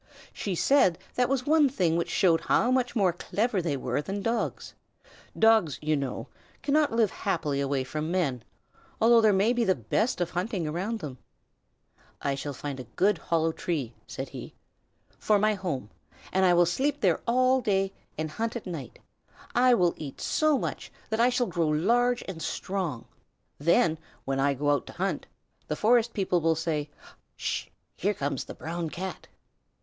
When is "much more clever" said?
2.71-3.61